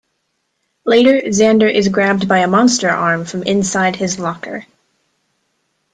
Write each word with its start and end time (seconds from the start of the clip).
Later, 0.83 1.21
Xander 1.29 1.71
is 1.71 1.87
grabbed 1.87 2.27
by 2.27 2.39
a 2.39 2.47
monster 2.47 2.89
arm 2.89 3.23
from 3.23 3.43
inside 3.43 3.95
his 3.97 4.17
locker. 4.17 4.65